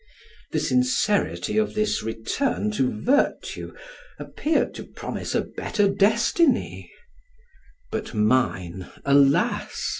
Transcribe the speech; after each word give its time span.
The 0.51 0.59
sincerity 0.59 1.59
of 1.59 1.75
this 1.75 2.01
return 2.01 2.71
to 2.71 2.91
virtue 2.91 3.71
appeared 4.17 4.73
to 4.73 4.83
promise 4.87 5.35
a 5.35 5.41
better 5.41 5.87
destiny; 5.89 6.91
but 7.91 8.15
mine, 8.15 8.89
alas! 9.05 9.79